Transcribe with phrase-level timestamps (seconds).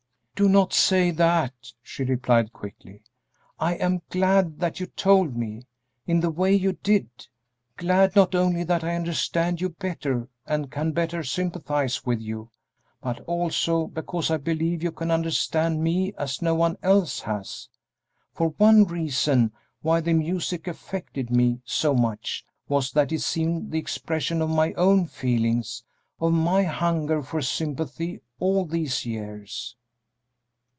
[0.33, 1.53] "Do not say that,"
[1.83, 3.03] she replied, quickly;
[3.59, 5.67] "I am glad that you told me,
[6.07, 7.27] in the way you did;
[7.77, 12.49] glad not only that I understand you better and can better sympathize with you,
[13.03, 17.69] but also because I believe you can understand me as no one else has;
[18.33, 19.51] for one reason
[19.83, 24.73] why the music affected me so much was that it seemed the expression of my
[24.73, 25.83] own feelings,
[26.19, 29.75] of my hunger for sympathy all these years."